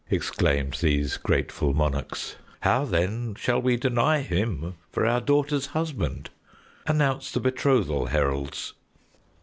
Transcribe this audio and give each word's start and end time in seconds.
exclaimed 0.09 0.73
these 0.81 1.15
grateful 1.17 1.75
monarchs. 1.75 2.35
"How 2.61 2.85
then 2.85 3.35
shall 3.35 3.61
we 3.61 3.75
deny 3.77 4.21
him 4.21 4.73
for 4.91 5.05
our 5.05 5.21
daughter's 5.21 5.67
husband? 5.77 6.31
Announce 6.87 7.31
the 7.31 7.39
betrothal, 7.39 8.07
heralds!" 8.07 8.73